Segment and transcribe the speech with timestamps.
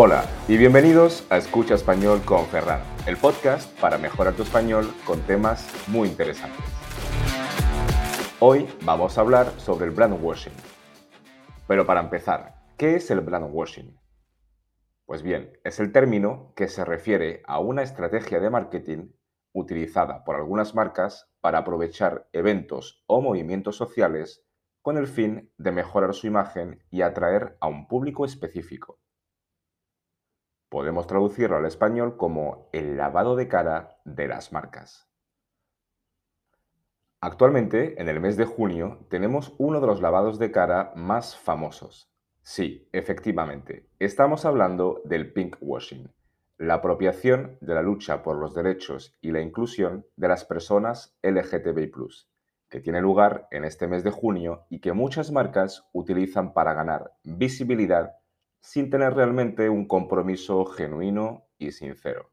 [0.00, 5.20] Hola y bienvenidos a Escucha Español con Ferran, el podcast para mejorar tu español con
[5.22, 6.64] temas muy interesantes.
[8.38, 10.52] Hoy vamos a hablar sobre el brand washing.
[11.66, 13.98] Pero para empezar, ¿qué es el brand washing?
[15.04, 19.08] Pues bien, es el término que se refiere a una estrategia de marketing
[19.52, 24.46] utilizada por algunas marcas para aprovechar eventos o movimientos sociales
[24.80, 29.00] con el fin de mejorar su imagen y atraer a un público específico.
[30.68, 35.08] Podemos traducirlo al español como el lavado de cara de las marcas.
[37.20, 42.12] Actualmente, en el mes de junio, tenemos uno de los lavados de cara más famosos.
[42.42, 46.12] Sí, efectivamente, estamos hablando del pink washing,
[46.58, 51.90] la apropiación de la lucha por los derechos y la inclusión de las personas LGTBI,
[52.68, 57.14] que tiene lugar en este mes de junio y que muchas marcas utilizan para ganar
[57.24, 58.16] visibilidad
[58.60, 62.32] sin tener realmente un compromiso genuino y sincero.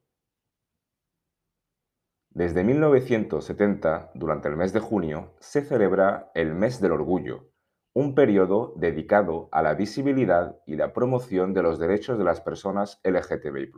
[2.29, 7.49] Desde 1970, durante el mes de junio, se celebra el Mes del Orgullo,
[7.93, 12.99] un periodo dedicado a la visibilidad y la promoción de los derechos de las personas
[13.05, 13.71] LGTBI.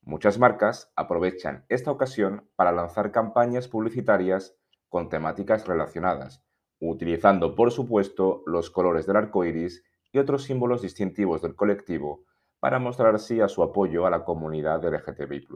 [0.00, 4.56] Muchas marcas aprovechan esta ocasión para lanzar campañas publicitarias
[4.88, 6.42] con temáticas relacionadas,
[6.78, 12.24] utilizando por supuesto los colores del arco iris y otros símbolos distintivos del colectivo
[12.58, 15.48] para mostrar así a su apoyo a la comunidad LGTBI.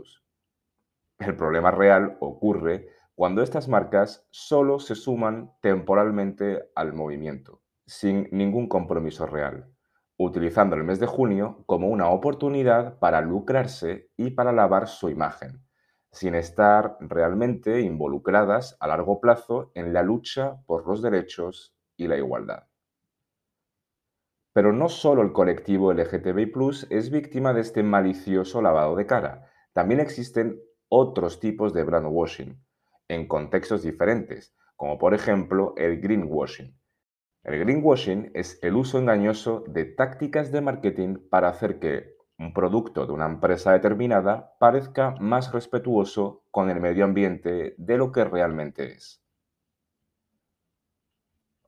[1.18, 8.68] El problema real ocurre cuando estas marcas solo se suman temporalmente al movimiento, sin ningún
[8.68, 9.70] compromiso real,
[10.16, 15.62] utilizando el mes de junio como una oportunidad para lucrarse y para lavar su imagen,
[16.10, 22.16] sin estar realmente involucradas a largo plazo en la lucha por los derechos y la
[22.16, 22.64] igualdad.
[24.54, 26.52] Pero no solo el colectivo LGTBI
[26.90, 29.50] es víctima de este malicioso lavado de cara.
[29.72, 32.64] También existen otros tipos de brandwashing,
[33.08, 36.78] en contextos diferentes, como por ejemplo el greenwashing.
[37.42, 43.06] El greenwashing es el uso engañoso de tácticas de marketing para hacer que un producto
[43.06, 48.92] de una empresa determinada parezca más respetuoso con el medio ambiente de lo que realmente
[48.92, 49.20] es.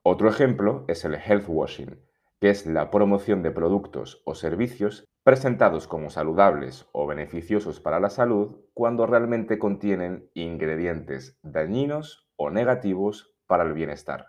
[0.03, 1.99] Otro ejemplo es el health washing,
[2.39, 8.09] que es la promoción de productos o servicios presentados como saludables o beneficiosos para la
[8.09, 14.27] salud cuando realmente contienen ingredientes dañinos o negativos para el bienestar.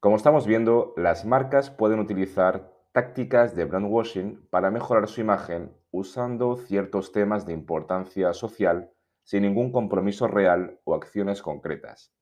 [0.00, 6.56] Como estamos viendo, las marcas pueden utilizar tácticas de brandwashing para mejorar su imagen usando
[6.56, 8.92] ciertos temas de importancia social
[9.24, 12.14] sin ningún compromiso real o acciones concretas.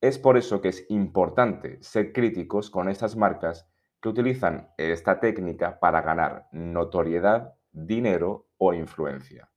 [0.00, 3.69] Es por eso que es importante ser críticos con estas marcas
[4.00, 9.50] que utilizan esta técnica para ganar notoriedad, dinero o influencia.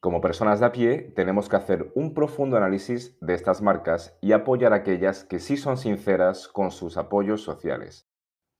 [0.00, 4.32] Como personas de a pie, tenemos que hacer un profundo análisis de estas marcas y
[4.32, 8.08] apoyar a aquellas que sí son sinceras con sus apoyos sociales.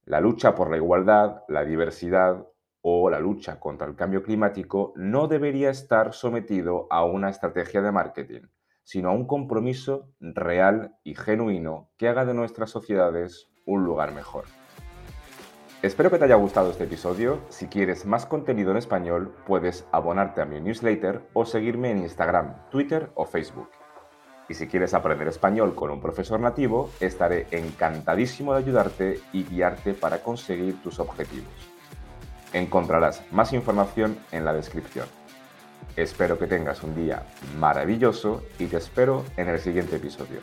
[0.05, 2.47] La lucha por la igualdad, la diversidad
[2.81, 7.93] o la lucha contra el cambio climático no debería estar sometido a una estrategia de
[7.93, 8.43] marketing,
[8.85, 14.62] sino a un compromiso real y genuino que haga de nuestras sociedades un lugar mejor.
[15.83, 17.41] Espero que te haya gustado este episodio.
[17.49, 22.55] Si quieres más contenido en español, puedes abonarte a mi newsletter o seguirme en Instagram,
[22.71, 23.69] Twitter o Facebook.
[24.49, 29.93] Y si quieres aprender español con un profesor nativo, estaré encantadísimo de ayudarte y guiarte
[29.93, 31.51] para conseguir tus objetivos.
[32.53, 35.07] Encontrarás más información en la descripción.
[35.97, 37.27] Espero que tengas un día
[37.59, 40.39] maravilloso y te espero en el siguiente episodio.